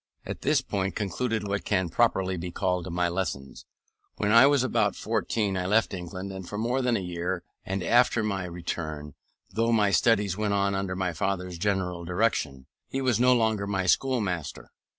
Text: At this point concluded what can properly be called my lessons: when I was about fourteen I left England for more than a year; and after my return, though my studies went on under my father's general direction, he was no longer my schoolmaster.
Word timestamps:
At 0.25 0.41
this 0.41 0.61
point 0.61 0.95
concluded 0.95 1.47
what 1.47 1.63
can 1.63 1.87
properly 1.89 2.35
be 2.35 2.49
called 2.49 2.91
my 2.91 3.07
lessons: 3.07 3.67
when 4.17 4.31
I 4.31 4.47
was 4.47 4.63
about 4.63 4.95
fourteen 4.95 5.55
I 5.55 5.67
left 5.67 5.93
England 5.93 6.49
for 6.49 6.57
more 6.57 6.81
than 6.81 6.97
a 6.97 6.99
year; 6.99 7.43
and 7.63 7.83
after 7.83 8.23
my 8.23 8.45
return, 8.45 9.13
though 9.51 9.71
my 9.71 9.91
studies 9.91 10.35
went 10.35 10.55
on 10.55 10.73
under 10.73 10.95
my 10.95 11.13
father's 11.13 11.59
general 11.59 12.03
direction, 12.03 12.65
he 12.87 12.99
was 12.99 13.19
no 13.19 13.35
longer 13.35 13.67
my 13.67 13.85
schoolmaster. 13.85 14.71